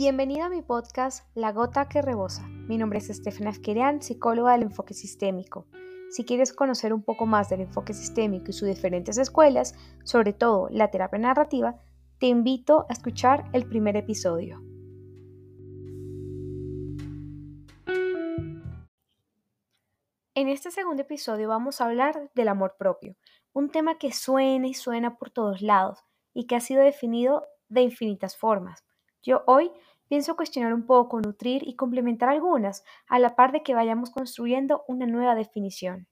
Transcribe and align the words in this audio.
Bienvenido 0.00 0.46
a 0.46 0.48
mi 0.48 0.62
podcast 0.62 1.28
La 1.34 1.52
Gota 1.52 1.86
que 1.86 2.00
Rebosa. 2.00 2.48
Mi 2.48 2.78
nombre 2.78 3.00
es 3.00 3.10
Estefana 3.10 3.50
Asquerian, 3.50 4.00
psicóloga 4.00 4.52
del 4.52 4.62
enfoque 4.62 4.94
sistémico. 4.94 5.66
Si 6.08 6.24
quieres 6.24 6.54
conocer 6.54 6.94
un 6.94 7.02
poco 7.02 7.26
más 7.26 7.50
del 7.50 7.60
enfoque 7.60 7.92
sistémico 7.92 8.46
y 8.48 8.54
sus 8.54 8.66
diferentes 8.66 9.18
escuelas, 9.18 9.74
sobre 10.04 10.32
todo 10.32 10.68
la 10.70 10.90
terapia 10.90 11.18
narrativa, 11.18 11.76
te 12.18 12.28
invito 12.28 12.86
a 12.88 12.94
escuchar 12.94 13.44
el 13.52 13.68
primer 13.68 13.94
episodio. 13.94 14.62
En 20.34 20.48
este 20.48 20.70
segundo 20.70 21.02
episodio 21.02 21.50
vamos 21.50 21.82
a 21.82 21.84
hablar 21.84 22.30
del 22.34 22.48
amor 22.48 22.76
propio, 22.78 23.16
un 23.52 23.68
tema 23.68 23.98
que 23.98 24.14
suena 24.14 24.66
y 24.66 24.72
suena 24.72 25.18
por 25.18 25.28
todos 25.28 25.60
lados 25.60 25.98
y 26.32 26.46
que 26.46 26.56
ha 26.56 26.60
sido 26.60 26.82
definido 26.82 27.44
de 27.68 27.82
infinitas 27.82 28.34
formas. 28.34 28.82
Yo 29.22 29.42
hoy 29.46 29.70
pienso 30.10 30.34
cuestionar 30.34 30.74
un 30.74 30.86
poco, 30.86 31.20
nutrir 31.20 31.62
y 31.64 31.76
complementar 31.76 32.28
algunas, 32.30 32.84
a 33.06 33.20
la 33.20 33.36
par 33.36 33.52
de 33.52 33.62
que 33.62 33.76
vayamos 33.76 34.10
construyendo 34.10 34.82
una 34.88 35.06
nueva 35.06 35.36
definición. 35.36 36.08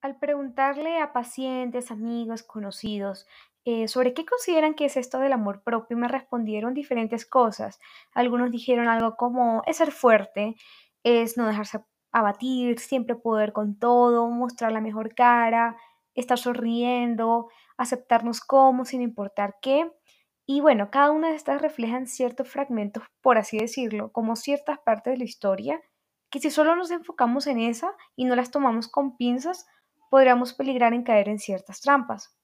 Al 0.00 0.18
preguntarle 0.18 0.98
a 1.00 1.12
pacientes, 1.12 1.90
amigos, 1.90 2.42
conocidos, 2.42 3.26
eh, 3.66 3.86
sobre 3.86 4.14
qué 4.14 4.24
consideran 4.24 4.72
que 4.72 4.86
es 4.86 4.96
esto 4.96 5.18
del 5.18 5.34
amor 5.34 5.62
propio, 5.62 5.98
me 5.98 6.08
respondieron 6.08 6.72
diferentes 6.72 7.26
cosas. 7.26 7.78
Algunos 8.14 8.50
dijeron 8.50 8.88
algo 8.88 9.16
como 9.16 9.62
es 9.66 9.76
ser 9.76 9.92
fuerte, 9.92 10.56
es 11.02 11.36
no 11.36 11.46
dejarse 11.46 11.84
abatir, 12.10 12.78
siempre 12.78 13.16
poder 13.16 13.52
con 13.52 13.78
todo, 13.78 14.30
mostrar 14.30 14.72
la 14.72 14.80
mejor 14.80 15.14
cara, 15.14 15.76
estar 16.14 16.38
sonriendo, 16.38 17.48
aceptarnos 17.76 18.40
como 18.40 18.84
sin 18.84 19.02
importar 19.02 19.56
qué. 19.62 19.90
Y 20.46 20.60
bueno, 20.60 20.90
cada 20.90 21.12
una 21.12 21.30
de 21.30 21.36
estas 21.36 21.62
reflejan 21.62 22.06
ciertos 22.06 22.48
fragmentos, 22.48 23.04
por 23.20 23.38
así 23.38 23.58
decirlo, 23.58 24.10
como 24.12 24.36
ciertas 24.36 24.78
partes 24.80 25.12
de 25.12 25.18
la 25.18 25.24
historia, 25.24 25.80
que 26.30 26.40
si 26.40 26.50
solo 26.50 26.76
nos 26.76 26.90
enfocamos 26.90 27.46
en 27.46 27.60
esa 27.60 27.94
y 28.16 28.24
no 28.24 28.36
las 28.36 28.50
tomamos 28.50 28.88
con 28.88 29.16
pinzas, 29.16 29.66
podríamos 30.10 30.54
peligrar 30.54 30.92
en 30.92 31.04
caer 31.04 31.28
en 31.28 31.38
ciertas 31.38 31.80
trampas. 31.80 32.36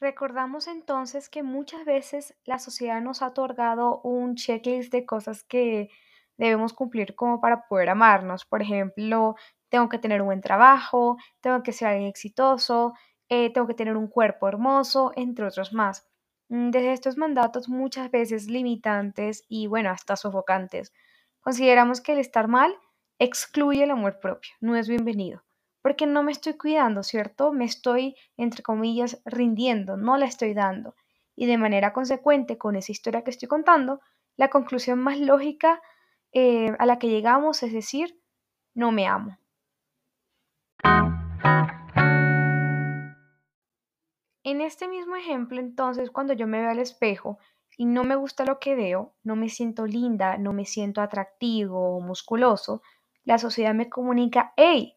Recordamos 0.00 0.66
entonces 0.66 1.28
que 1.28 1.42
muchas 1.42 1.84
veces 1.84 2.34
la 2.44 2.58
sociedad 2.58 3.02
nos 3.02 3.20
ha 3.20 3.28
otorgado 3.28 4.00
un 4.02 4.34
checklist 4.34 4.90
de 4.90 5.04
cosas 5.04 5.44
que 5.44 5.90
debemos 6.40 6.72
cumplir 6.72 7.14
como 7.14 7.40
para 7.40 7.68
poder 7.68 7.90
amarnos. 7.90 8.44
Por 8.46 8.62
ejemplo, 8.62 9.36
tengo 9.68 9.88
que 9.88 9.98
tener 9.98 10.22
un 10.22 10.28
buen 10.28 10.40
trabajo, 10.40 11.16
tengo 11.40 11.62
que 11.62 11.72
ser 11.72 11.88
alguien 11.88 12.08
exitoso, 12.08 12.94
eh, 13.28 13.52
tengo 13.52 13.66
que 13.66 13.74
tener 13.74 13.96
un 13.96 14.08
cuerpo 14.08 14.48
hermoso, 14.48 15.12
entre 15.16 15.46
otros 15.46 15.72
más. 15.72 16.08
Mm, 16.48 16.70
desde 16.70 16.92
estos 16.92 17.16
mandatos 17.16 17.68
muchas 17.68 18.10
veces 18.10 18.48
limitantes 18.48 19.44
y 19.48 19.66
bueno, 19.66 19.90
hasta 19.90 20.16
sofocantes, 20.16 20.92
consideramos 21.40 22.00
que 22.00 22.12
el 22.12 22.18
estar 22.18 22.48
mal 22.48 22.74
excluye 23.18 23.84
el 23.84 23.90
amor 23.90 24.18
propio, 24.20 24.52
no 24.60 24.76
es 24.76 24.88
bienvenido 24.88 25.42
porque 25.82 26.06
no 26.06 26.22
me 26.22 26.32
estoy 26.32 26.54
cuidando, 26.54 27.02
¿cierto? 27.02 27.52
Me 27.52 27.64
estoy, 27.64 28.14
entre 28.36 28.62
comillas, 28.62 29.20
rindiendo, 29.24 29.96
no 29.96 30.16
la 30.18 30.26
estoy 30.26 30.52
dando. 30.52 30.94
Y 31.36 31.46
de 31.46 31.56
manera 31.56 31.92
consecuente, 31.92 32.58
con 32.58 32.76
esa 32.76 32.92
historia 32.92 33.24
que 33.24 33.30
estoy 33.30 33.48
contando, 33.48 34.00
la 34.36 34.48
conclusión 34.48 34.98
más 34.98 35.18
lógica 35.18 35.80
eh, 36.32 36.74
a 36.78 36.86
la 36.86 36.98
que 36.98 37.08
llegamos 37.08 37.62
es 37.62 37.72
decir, 37.72 38.20
no 38.74 38.92
me 38.92 39.06
amo. 39.06 39.38
En 44.42 44.60
este 44.60 44.88
mismo 44.88 45.16
ejemplo, 45.16 45.60
entonces, 45.60 46.10
cuando 46.10 46.32
yo 46.32 46.46
me 46.46 46.60
veo 46.60 46.70
al 46.70 46.78
espejo 46.78 47.38
y 47.76 47.86
no 47.86 48.04
me 48.04 48.16
gusta 48.16 48.44
lo 48.44 48.58
que 48.58 48.74
veo, 48.74 49.14
no 49.22 49.36
me 49.36 49.48
siento 49.48 49.86
linda, 49.86 50.38
no 50.38 50.52
me 50.52 50.64
siento 50.64 51.02
atractivo 51.02 51.96
o 51.96 52.00
musculoso, 52.00 52.82
la 53.24 53.38
sociedad 53.38 53.74
me 53.74 53.88
comunica, 53.88 54.52
hey, 54.56 54.96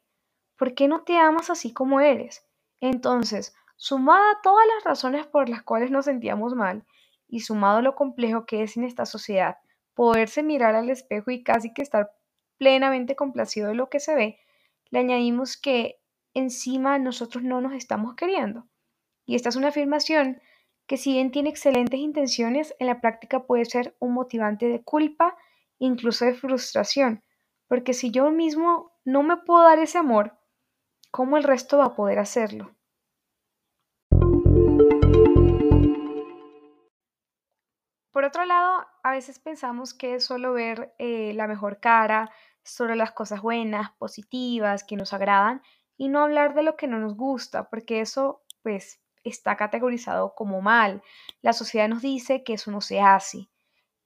¿Por 0.58 0.76
qué 0.76 0.88
no 0.88 1.04
te 1.04 1.18
amas 1.18 1.50
así 1.50 1.74
como 1.74 2.00
eres? 2.00 2.48
Entonces, 2.80 3.56
sumada 3.76 4.32
a 4.32 4.42
todas 4.42 4.66
las 4.76 4.84
razones 4.84 5.26
por 5.26 5.50
las 5.50 5.64
cuales 5.64 5.92
nos 5.92 6.06
sentíamos 6.06 6.54
mal 6.54 6.86
y 7.28 7.42
sumado 7.42 7.82
lo 7.82 7.96
complejo 7.96 8.46
que 8.46 8.64
es 8.64 8.78
en 8.78 8.84
esta 8.84 9.06
sociedad 9.06 9.58
poderse 9.94 10.44
mirar 10.44 10.76
al 10.76 10.90
espejo 10.90 11.32
y 11.32 11.44
casi 11.44 11.74
que 11.74 11.82
estar 11.82 12.12
plenamente 12.58 13.16
complacido 13.16 13.70
de 13.70 13.76
lo 13.76 13.90
que 13.90 14.00
se 14.00 14.16
ve, 14.16 14.40
le 14.90 15.00
añadimos 15.00 15.58
que 15.58 16.00
encima 16.34 17.00
nosotros 17.00 17.44
no 17.44 17.62
nos 17.62 17.74
estamos 17.74 18.16
queriendo. 18.16 18.68
Y 19.26 19.36
esta 19.36 19.50
es 19.50 19.56
una 19.56 19.70
afirmación 19.70 20.42
que 20.88 20.98
si 20.98 21.14
bien 21.14 21.32
tiene 21.32 21.50
excelentes 21.50 22.00
intenciones, 22.00 22.76
en 22.80 22.88
la 22.88 23.00
práctica 23.02 23.46
puede 23.46 23.66
ser 23.66 23.96
un 24.00 24.14
motivante 24.14 24.68
de 24.68 24.84
culpa, 24.84 25.38
incluso 25.80 26.26
de 26.26 26.34
frustración, 26.34 27.24
porque 27.68 27.94
si 27.94 28.12
yo 28.12 28.30
mismo 28.32 28.92
no 29.06 29.24
me 29.24 29.38
puedo 29.38 29.64
dar 29.64 29.80
ese 29.80 29.98
amor, 29.98 30.38
¿cómo 31.12 31.38
el 31.38 31.44
resto 31.44 31.78
va 31.78 31.86
a 31.86 31.96
poder 31.96 32.20
hacerlo? 32.20 32.76
Por 38.14 38.26
otro 38.26 38.46
lado, 38.46 38.86
a 39.02 39.12
veces 39.12 39.40
pensamos 39.40 39.96
que 39.96 40.14
es 40.14 40.26
solo 40.26 40.54
ver 40.54 40.94
eh, 41.00 41.34
la 41.34 41.48
mejor 41.48 41.80
cara, 41.80 42.30
solo 42.64 42.94
las 42.94 43.12
cosas 43.12 43.42
buenas, 43.42 43.92
positivas, 43.94 44.84
que 44.84 44.96
nos 44.96 45.14
agradan, 45.14 45.64
y 45.98 46.10
no 46.10 46.22
hablar 46.22 46.54
de 46.54 46.62
lo 46.62 46.78
que 46.78 46.86
no 46.88 47.00
nos 47.00 47.16
gusta, 47.16 47.70
porque 47.72 48.02
eso 48.02 48.44
pues 48.62 49.02
está 49.24 49.58
categorizado 49.58 50.36
como 50.36 50.62
mal. 50.62 51.02
La 51.42 51.54
sociedad 51.54 51.90
nos 51.90 52.04
dice 52.04 52.44
que 52.44 52.54
eso 52.54 52.70
no 52.70 52.82
se 52.82 53.02
hace 53.02 53.50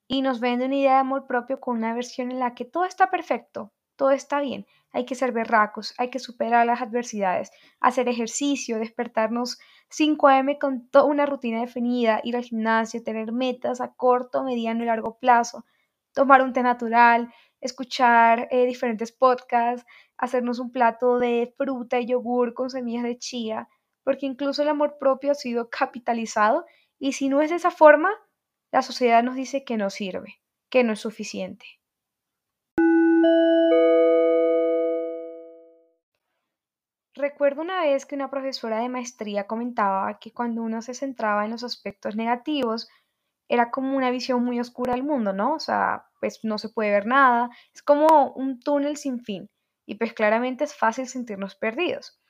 y 0.06 0.22
nos 0.22 0.40
vende 0.40 0.64
una 0.64 0.76
idea 0.76 0.94
de 0.94 1.00
amor 1.00 1.26
propio 1.26 1.60
con 1.60 1.76
una 1.76 1.92
versión 1.92 2.32
en 2.32 2.38
la 2.38 2.54
que 2.54 2.64
todo 2.64 2.86
está 2.86 3.10
perfecto, 3.10 3.74
todo 3.94 4.10
está 4.12 4.40
bien. 4.40 4.66
Hay 4.90 5.04
que 5.04 5.16
ser 5.16 5.32
berracos, 5.32 5.92
hay 5.98 6.08
que 6.08 6.18
superar 6.18 6.64
las 6.64 6.80
adversidades, 6.80 7.50
hacer 7.78 8.08
ejercicio, 8.08 8.78
despertarnos 8.78 9.58
5 9.90 10.28
a.m. 10.28 10.58
con 10.58 10.88
toda 10.88 11.04
una 11.04 11.26
rutina 11.26 11.60
definida, 11.60 12.20
ir 12.22 12.36
al 12.36 12.44
gimnasio, 12.44 13.02
tener 13.02 13.32
metas 13.32 13.80
a 13.80 13.94
corto, 13.94 14.44
mediano 14.44 14.82
y 14.82 14.86
largo 14.86 15.18
plazo, 15.18 15.64
tomar 16.12 16.42
un 16.42 16.52
té 16.52 16.62
natural, 16.62 17.32
escuchar 17.60 18.48
eh, 18.50 18.66
diferentes 18.66 19.12
podcasts, 19.12 19.86
hacernos 20.16 20.58
un 20.58 20.70
plato 20.70 21.18
de 21.18 21.54
fruta 21.56 22.00
y 22.00 22.06
yogur 22.06 22.54
con 22.54 22.70
semillas 22.70 23.04
de 23.04 23.18
chía, 23.18 23.68
porque 24.04 24.26
incluso 24.26 24.62
el 24.62 24.68
amor 24.68 24.96
propio 24.98 25.32
ha 25.32 25.34
sido 25.34 25.70
capitalizado 25.70 26.66
y 26.98 27.12
si 27.12 27.28
no 27.28 27.40
es 27.40 27.50
de 27.50 27.56
esa 27.56 27.70
forma, 27.70 28.10
la 28.72 28.82
sociedad 28.82 29.22
nos 29.22 29.36
dice 29.36 29.64
que 29.64 29.76
no 29.76 29.90
sirve, 29.90 30.40
que 30.70 30.84
no 30.84 30.92
es 30.92 31.00
suficiente. 31.00 31.66
Recuerdo 37.18 37.62
una 37.62 37.80
vez 37.82 38.06
que 38.06 38.14
una 38.14 38.30
profesora 38.30 38.78
de 38.78 38.88
maestría 38.88 39.48
comentaba 39.48 40.20
que 40.20 40.32
cuando 40.32 40.62
uno 40.62 40.82
se 40.82 40.94
centraba 40.94 41.44
en 41.44 41.50
los 41.50 41.64
aspectos 41.64 42.14
negativos, 42.14 42.88
era 43.48 43.72
como 43.72 43.96
una 43.96 44.12
visión 44.12 44.44
muy 44.44 44.60
oscura 44.60 44.92
del 44.92 45.02
mundo, 45.02 45.32
¿no? 45.32 45.54
O 45.54 45.58
sea, 45.58 46.06
pues 46.20 46.44
no 46.44 46.58
se 46.58 46.68
puede 46.68 46.92
ver 46.92 47.06
nada, 47.06 47.50
es 47.74 47.82
como 47.82 48.30
un 48.36 48.60
túnel 48.60 48.96
sin 48.96 49.18
fin 49.18 49.50
y 49.84 49.96
pues 49.96 50.12
claramente 50.12 50.62
es 50.62 50.76
fácil 50.76 51.08
sentirnos 51.08 51.56
perdidos. 51.56 52.20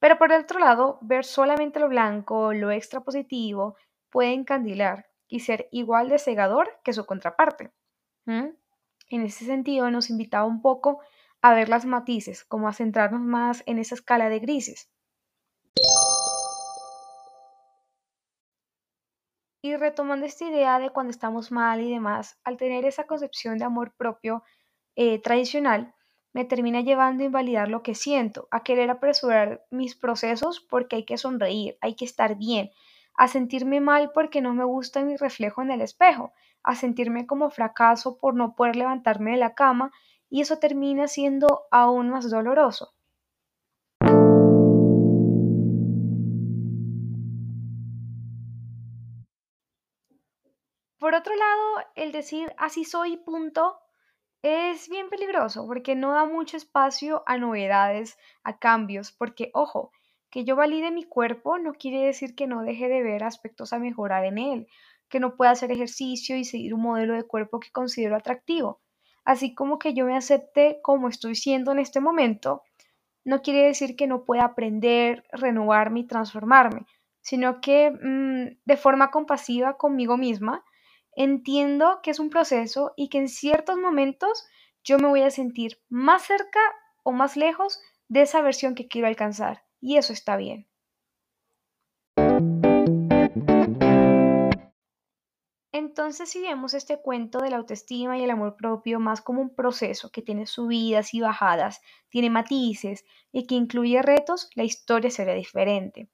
Pero 0.00 0.18
por 0.18 0.32
el 0.32 0.40
otro 0.40 0.58
lado, 0.58 0.98
ver 1.00 1.24
solamente 1.24 1.78
lo 1.78 1.88
blanco, 1.88 2.52
lo 2.52 2.72
extra 2.72 3.02
positivo, 3.02 3.76
puede 4.10 4.32
encandilar 4.32 5.06
y 5.28 5.40
ser 5.40 5.68
igual 5.70 6.08
de 6.08 6.18
cegador 6.18 6.80
que 6.82 6.92
su 6.92 7.06
contraparte. 7.06 7.70
En 8.26 8.56
ese 9.10 9.44
sentido, 9.44 9.92
nos 9.92 10.10
invitaba 10.10 10.44
un 10.44 10.60
poco 10.60 11.02
a 11.42 11.54
ver 11.54 11.68
las 11.68 11.84
matices, 11.84 12.44
como 12.44 12.68
a 12.68 12.72
centrarnos 12.72 13.20
más 13.20 13.62
en 13.66 13.78
esa 13.78 13.94
escala 13.94 14.28
de 14.28 14.38
grises. 14.40 14.90
Y 19.62 19.76
retomando 19.76 20.24
esta 20.24 20.44
idea 20.44 20.78
de 20.78 20.90
cuando 20.90 21.10
estamos 21.10 21.50
mal 21.50 21.80
y 21.80 21.90
demás, 21.90 22.38
al 22.44 22.56
tener 22.56 22.84
esa 22.84 23.06
concepción 23.06 23.58
de 23.58 23.64
amor 23.64 23.92
propio 23.96 24.42
eh, 24.94 25.20
tradicional, 25.20 25.94
me 26.32 26.44
termina 26.44 26.80
llevando 26.80 27.22
a 27.22 27.26
invalidar 27.26 27.68
lo 27.68 27.82
que 27.82 27.94
siento, 27.94 28.46
a 28.50 28.62
querer 28.62 28.90
apresurar 28.90 29.64
mis 29.70 29.96
procesos 29.96 30.60
porque 30.60 30.96
hay 30.96 31.04
que 31.04 31.18
sonreír, 31.18 31.76
hay 31.80 31.94
que 31.94 32.04
estar 32.04 32.36
bien, 32.36 32.70
a 33.14 33.26
sentirme 33.26 33.80
mal 33.80 34.12
porque 34.12 34.40
no 34.40 34.54
me 34.54 34.64
gusta 34.64 35.02
mi 35.02 35.16
reflejo 35.16 35.62
en 35.62 35.72
el 35.72 35.80
espejo, 35.80 36.32
a 36.62 36.74
sentirme 36.74 37.26
como 37.26 37.50
fracaso 37.50 38.18
por 38.18 38.34
no 38.34 38.54
poder 38.54 38.76
levantarme 38.76 39.32
de 39.32 39.38
la 39.38 39.54
cama 39.54 39.90
y 40.30 40.40
eso 40.42 40.58
termina 40.58 41.08
siendo 41.08 41.66
aún 41.70 42.10
más 42.10 42.30
doloroso. 42.30 42.94
Por 51.00 51.14
otro 51.14 51.34
lado, 51.34 51.86
el 51.96 52.12
decir 52.12 52.52
así 52.56 52.84
soy 52.84 53.16
punto 53.16 53.80
Es 54.42 54.88
bien 54.88 55.10
peligroso 55.10 55.66
porque 55.66 55.94
no 55.96 56.12
da 56.12 56.24
mucho 56.26 56.56
espacio 56.56 57.22
a 57.26 57.38
novedades, 57.38 58.18
a 58.44 58.58
cambios, 58.58 59.12
porque 59.12 59.50
ojo, 59.54 59.92
que 60.30 60.44
yo 60.44 60.56
valide 60.56 60.90
mi 60.92 61.04
cuerpo 61.04 61.58
no 61.58 61.74
quiere 61.74 62.06
decir 62.06 62.34
que 62.36 62.46
no 62.48 62.62
deje 62.62 62.88
de 62.88 63.02
ver 63.02 63.24
aspectos 63.24 63.72
a 63.72 63.78
mejorar 63.80 64.24
en 64.24 64.38
él, 64.38 64.68
que 65.08 65.20
no 65.20 65.36
pueda 65.36 65.52
hacer 65.52 65.72
ejercicio 65.72 66.36
y 66.36 66.44
seguir 66.44 66.74
un 66.74 66.82
modelo 66.82 67.14
de 67.14 67.24
cuerpo 67.24 67.60
que 67.60 67.72
considero 67.72 68.16
atractivo. 68.16 68.80
Así 69.28 69.54
como 69.54 69.78
que 69.78 69.92
yo 69.92 70.06
me 70.06 70.16
acepte 70.16 70.80
como 70.82 71.06
estoy 71.06 71.34
siendo 71.34 71.72
en 71.72 71.80
este 71.80 72.00
momento, 72.00 72.62
no 73.26 73.42
quiere 73.42 73.66
decir 73.66 73.94
que 73.94 74.06
no 74.06 74.24
pueda 74.24 74.44
aprender, 74.44 75.22
renovarme 75.30 76.00
y 76.00 76.06
transformarme, 76.06 76.86
sino 77.20 77.60
que 77.60 77.90
mm, 77.90 78.56
de 78.64 78.76
forma 78.78 79.10
compasiva 79.10 79.76
conmigo 79.76 80.16
misma, 80.16 80.64
entiendo 81.14 82.00
que 82.02 82.10
es 82.12 82.20
un 82.20 82.30
proceso 82.30 82.94
y 82.96 83.10
que 83.10 83.18
en 83.18 83.28
ciertos 83.28 83.76
momentos 83.76 84.46
yo 84.82 84.98
me 84.98 85.08
voy 85.08 85.20
a 85.20 85.30
sentir 85.30 85.78
más 85.90 86.22
cerca 86.22 86.60
o 87.02 87.12
más 87.12 87.36
lejos 87.36 87.82
de 88.08 88.22
esa 88.22 88.40
versión 88.40 88.74
que 88.74 88.88
quiero 88.88 89.08
alcanzar. 89.08 89.62
Y 89.78 89.98
eso 89.98 90.14
está 90.14 90.38
bien. 90.38 90.67
Entonces, 95.78 96.28
si 96.30 96.42
vemos 96.42 96.74
este 96.74 97.00
cuento 97.00 97.38
de 97.38 97.50
la 97.50 97.56
autoestima 97.58 98.18
y 98.18 98.24
el 98.24 98.30
amor 98.30 98.56
propio 98.56 98.98
más 98.98 99.20
como 99.20 99.40
un 99.40 99.54
proceso 99.54 100.10
que 100.10 100.22
tiene 100.22 100.44
subidas 100.46 101.14
y 101.14 101.20
bajadas, 101.20 101.80
tiene 102.08 102.30
matices 102.30 103.04
y 103.32 103.46
que 103.46 103.54
incluye 103.54 104.02
retos, 104.02 104.50
la 104.56 104.64
historia 104.64 105.10
será 105.10 105.34
diferente. 105.34 106.08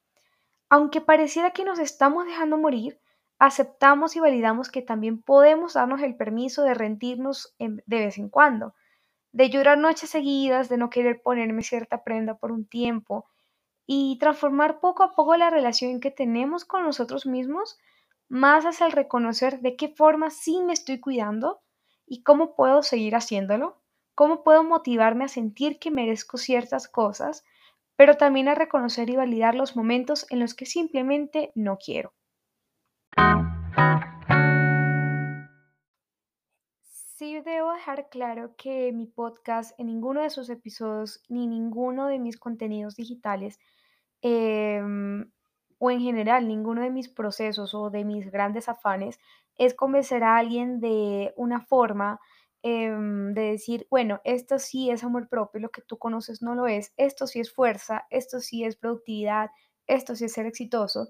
Aunque 0.69 1.01
pareciera 1.01 1.51
que 1.51 1.65
nos 1.65 1.79
estamos 1.79 2.25
dejando 2.25 2.57
morir, 2.57 2.99
aceptamos 3.39 4.15
y 4.15 4.19
validamos 4.21 4.69
que 4.71 4.81
también 4.83 5.21
podemos 5.21 5.73
darnos 5.73 6.01
el 6.01 6.15
permiso 6.17 6.63
de 6.63 6.73
rendirnos 6.75 7.55
en- 7.59 7.83
de 7.87 7.99
vez 8.05 8.17
en 8.19 8.29
cuando, 8.29 8.75
de 9.33 9.49
llorar 9.49 9.77
noches 9.77 10.09
seguidas, 10.11 10.69
de 10.69 10.77
no 10.77 10.89
querer 10.89 11.21
ponerme 11.23 11.63
cierta 11.63 12.03
prenda 12.03 12.37
por 12.37 12.51
un 12.51 12.65
tiempo 12.67 13.25
y 13.87 14.17
transformar 14.19 14.79
poco 14.79 15.03
a 15.03 15.13
poco 15.15 15.35
la 15.37 15.49
relación 15.49 15.99
que 15.99 16.11
tenemos 16.11 16.65
con 16.65 16.83
nosotros 16.83 17.25
mismos 17.25 17.77
más 18.29 18.65
hacia 18.65 18.85
el 18.85 18.91
reconocer 18.91 19.59
de 19.61 19.75
qué 19.75 19.89
forma 19.89 20.29
sí 20.29 20.61
me 20.63 20.73
estoy 20.73 20.99
cuidando 20.99 21.61
y 22.05 22.23
cómo 22.23 22.55
puedo 22.55 22.83
seguir 22.83 23.15
haciéndolo, 23.15 23.81
cómo 24.15 24.43
puedo 24.43 24.63
motivarme 24.63 25.25
a 25.25 25.29
sentir 25.29 25.79
que 25.79 25.91
merezco 25.91 26.37
ciertas 26.37 26.87
cosas, 26.87 27.43
pero 27.95 28.17
también 28.17 28.47
a 28.47 28.55
reconocer 28.55 29.09
y 29.09 29.15
validar 29.15 29.55
los 29.55 29.75
momentos 29.75 30.25
en 30.29 30.39
los 30.39 30.53
que 30.53 30.65
simplemente 30.65 31.51
no 31.55 31.77
quiero. 31.77 32.13
Sí 37.17 37.39
debo 37.39 37.71
dejar 37.71 38.09
claro 38.09 38.55
que 38.57 38.91
mi 38.91 39.07
podcast 39.07 39.79
en 39.79 39.87
ninguno 39.87 40.21
de 40.21 40.29
sus 40.29 40.49
episodios 40.49 41.23
ni 41.29 41.47
ninguno 41.47 42.07
de 42.07 42.19
mis 42.19 42.37
contenidos 42.37 42.95
digitales 42.95 43.57
em, 44.21 45.31
o 45.77 45.91
en 45.91 46.01
general 46.01 46.47
ninguno 46.47 46.81
de 46.81 46.89
mis 46.89 47.09
procesos 47.09 47.73
o 47.73 47.89
de 47.89 48.05
mis 48.05 48.31
grandes 48.31 48.69
afanes 48.69 49.19
es 49.57 49.73
convencer 49.73 50.23
a 50.23 50.37
alguien 50.37 50.79
de 50.79 51.33
una 51.37 51.61
forma 51.61 52.19
em, 52.63 53.33
de 53.33 53.51
decir, 53.51 53.87
bueno, 53.89 54.21
esto 54.23 54.59
sí 54.59 54.89
es 54.89 55.03
amor 55.03 55.29
propio, 55.29 55.61
lo 55.61 55.69
que 55.69 55.81
tú 55.81 55.97
conoces 55.97 56.41
no 56.41 56.55
lo 56.55 56.67
es, 56.67 56.93
esto 56.97 57.27
sí 57.27 57.39
es 57.39 57.53
fuerza, 57.53 58.05
esto 58.09 58.39
sí 58.39 58.63
es 58.63 58.75
productividad, 58.75 59.51
esto 59.87 60.15
sí 60.15 60.25
es 60.25 60.33
ser 60.33 60.45
exitoso, 60.45 61.07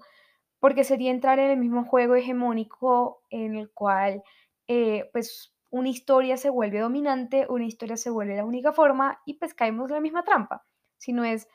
porque 0.60 0.84
sería 0.84 1.10
entrar 1.10 1.38
en 1.38 1.50
el 1.50 1.58
mismo 1.58 1.84
juego 1.84 2.14
hegemónico 2.14 3.22
en 3.30 3.56
el 3.56 3.70
cual 3.72 4.22
eh, 4.68 5.08
pues 5.12 5.54
una 5.70 5.88
historia 5.88 6.36
se 6.36 6.50
vuelve 6.50 6.80
dominante, 6.80 7.46
una 7.48 7.64
historia 7.66 7.96
se 7.96 8.10
vuelve 8.10 8.36
la 8.36 8.44
única 8.44 8.72
forma 8.72 9.20
y 9.26 9.34
pues 9.34 9.54
caemos 9.54 9.90
en 9.90 9.96
la 9.96 10.00
misma 10.00 10.24
trampa, 10.24 10.64
sino 10.98 11.24
es 11.24 11.48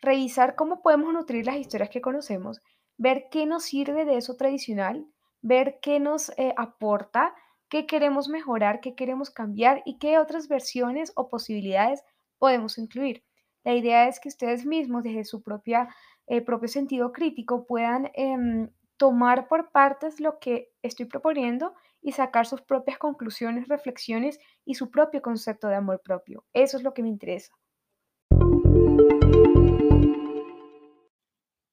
revisar 0.00 0.54
cómo 0.54 0.82
podemos 0.82 1.12
nutrir 1.12 1.46
las 1.46 1.56
historias 1.56 1.90
que 1.90 2.00
conocemos, 2.00 2.60
ver 2.96 3.28
qué 3.30 3.46
nos 3.46 3.64
sirve 3.64 4.04
de 4.04 4.16
eso 4.16 4.36
tradicional, 4.36 5.06
ver 5.42 5.78
qué 5.80 6.00
nos 6.00 6.30
eh, 6.30 6.54
aporta, 6.56 7.34
qué 7.68 7.86
queremos 7.86 8.28
mejorar, 8.28 8.80
qué 8.80 8.94
queremos 8.94 9.30
cambiar 9.30 9.82
y 9.84 9.98
qué 9.98 10.18
otras 10.18 10.48
versiones 10.48 11.12
o 11.14 11.28
posibilidades 11.28 12.02
podemos 12.38 12.78
incluir. 12.78 13.24
La 13.64 13.74
idea 13.74 14.08
es 14.08 14.20
que 14.20 14.28
ustedes 14.28 14.64
mismos, 14.64 15.02
desde 15.02 15.24
su 15.24 15.42
propia, 15.42 15.88
eh, 16.26 16.40
propio 16.40 16.68
sentido 16.68 17.12
crítico, 17.12 17.66
puedan 17.66 18.10
em, 18.14 18.70
tomar 18.96 19.48
por 19.48 19.70
partes 19.70 20.20
lo 20.20 20.38
que 20.38 20.70
estoy 20.82 21.06
proponiendo 21.06 21.74
y 22.00 22.12
sacar 22.12 22.46
sus 22.46 22.62
propias 22.62 22.98
conclusiones, 22.98 23.68
reflexiones 23.68 24.38
y 24.64 24.74
su 24.74 24.90
propio 24.90 25.22
concepto 25.22 25.68
de 25.68 25.76
amor 25.76 26.00
propio. 26.02 26.44
Eso 26.52 26.76
es 26.76 26.82
lo 26.82 26.94
que 26.94 27.02
me 27.02 27.08
interesa. 27.08 27.52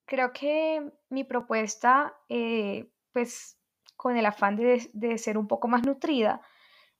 Creo 0.06 0.34
que 0.34 0.92
mi 1.10 1.24
propuesta, 1.24 2.16
eh, 2.30 2.90
pues 3.12 3.58
con 3.96 4.18
el 4.18 4.26
afán 4.26 4.56
de, 4.56 5.18
ser 5.18 5.38
un 5.38 5.48
poco 5.48 5.68
más 5.68 5.84
nutrida, 5.84 6.42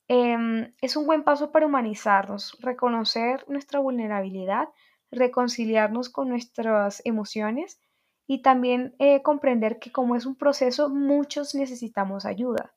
em, 0.08 0.74
es 0.82 0.96
un 0.96 1.06
buen 1.06 1.24
paso 1.24 1.52
para 1.52 1.66
humanizarnos, 1.68 2.58
reconocer 2.62 3.46
nuestra 3.48 3.80
vulnerabilidad, 3.80 4.70
reconciliarnos 5.12 6.10
con 6.10 6.30
nuestras 6.30 7.02
emociones 7.06 7.80
y 8.28 8.42
también 8.42 8.96
eh, 9.00 9.22
comprender 9.22 9.78
que 9.80 9.92
como 9.92 10.16
es 10.16 10.26
un 10.26 10.36
proceso, 10.36 10.90
muchos 10.90 11.54
necesitamos 11.54 12.26
ayuda. 12.26 12.74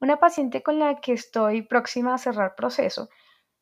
Una 0.00 0.18
paciente 0.18 0.62
con 0.62 0.78
la 0.78 1.00
que 1.00 1.12
estoy 1.12 1.62
próxima 1.62 2.14
a 2.14 2.18
cerrar 2.18 2.54
proceso 2.54 3.08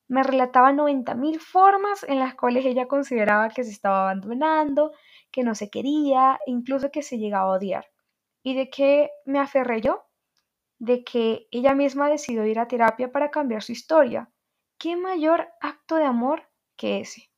me 0.09 0.23
relataba 0.23 0.73
90.000 0.73 1.41
formas 1.41 2.05
en 2.05 2.19
las 2.19 2.35
cuales 2.35 2.65
ella 2.65 2.87
consideraba 2.87 3.49
que 3.49 3.65
se 3.65 3.71
estaba 3.71 4.03
abandonando, 4.03 4.93
que 5.31 5.43
no 5.43 5.55
se 5.55 5.71
quería, 5.71 6.39
incluso 6.47 6.91
que 6.91 7.03
se 7.03 7.19
llegaba 7.19 7.53
a 7.53 7.57
odiar. 7.57 7.87
¿Y 8.43 8.55
de 8.55 8.71
qué 8.71 9.11
me 9.25 9.41
aferré 9.41 9.81
yo? 9.81 10.05
De 10.79 11.03
que 11.05 11.49
ella 11.51 11.75
misma 11.75 12.09
decidió 12.09 12.47
ir 12.47 12.59
a 12.59 12.69
terapia 12.69 13.11
para 13.11 13.31
cambiar 13.31 13.63
su 13.63 13.73
historia. 13.73 14.31
¿Qué 14.79 14.95
mayor 14.97 15.49
acto 15.61 15.97
de 15.97 16.05
amor 16.05 16.49
que 16.77 17.01
ese? 17.01 17.31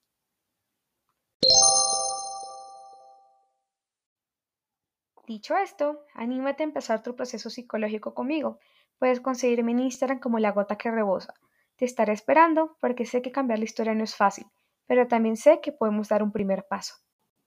Dicho 5.26 5.56
esto, 5.56 6.04
anímate 6.14 6.62
a 6.62 6.66
empezar 6.66 7.02
tu 7.02 7.14
proceso 7.14 7.50
psicológico 7.50 8.14
conmigo. 8.14 8.58
Puedes 8.98 9.20
conseguirme 9.20 9.72
en 9.72 9.80
Instagram 9.80 10.20
como 10.20 10.38
la 10.38 10.52
gota 10.52 10.76
que 10.76 10.90
rebosa. 10.90 11.34
Te 11.78 11.86
estaré 11.86 12.12
esperando 12.12 12.76
porque 12.78 13.06
sé 13.06 13.22
que 13.22 13.32
cambiar 13.32 13.58
la 13.58 13.64
historia 13.64 13.94
no 13.94 14.04
es 14.04 14.14
fácil, 14.14 14.44
pero 14.86 15.08
también 15.08 15.38
sé 15.38 15.60
que 15.62 15.72
podemos 15.72 16.08
dar 16.10 16.22
un 16.22 16.30
primer 16.30 16.66
paso. 16.68 16.96